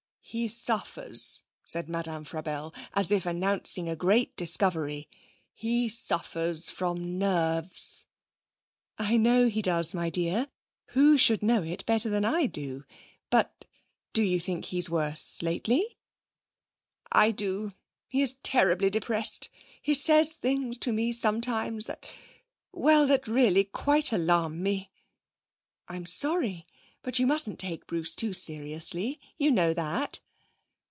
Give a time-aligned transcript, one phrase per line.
[0.23, 5.09] 'He suffers,' said Madame Frabelle, as if announcing a great discovery,'
[5.51, 8.05] he suffers from Nerves.'
[8.97, 10.47] 'I know he does, my dear.
[10.89, 12.85] Who should know it better than I do?
[13.29, 13.65] But
[14.13, 15.97] do you think he is worse lately?'
[17.11, 17.73] 'I do.
[18.07, 19.49] He is terribly depressed.
[19.81, 22.09] He says things to me sometimes that
[22.71, 24.91] well, that really quite alarm me.'
[25.89, 26.65] 'I'm sorry.
[27.03, 30.19] But you mustn't take Bruce too seriously, you know that.'